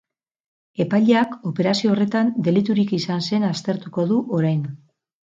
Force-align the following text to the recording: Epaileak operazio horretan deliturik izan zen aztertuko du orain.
Epaileak 0.85 1.35
operazio 1.49 1.91
horretan 1.95 2.31
deliturik 2.47 2.95
izan 2.99 3.21
zen 3.27 3.47
aztertuko 3.51 4.07
du 4.15 4.19
orain. 4.39 4.65